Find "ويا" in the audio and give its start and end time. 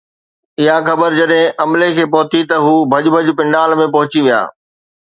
4.25-4.41